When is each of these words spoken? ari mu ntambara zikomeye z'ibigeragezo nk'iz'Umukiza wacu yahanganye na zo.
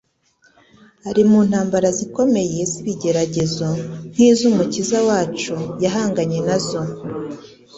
ari 1.09 1.23
mu 1.29 1.39
ntambara 1.47 1.89
zikomeye 1.97 2.59
z'ibigeragezo 2.71 3.67
nk'iz'Umukiza 4.11 4.97
wacu 5.07 5.55
yahanganye 5.83 6.39
na 6.47 6.57
zo. 6.67 6.81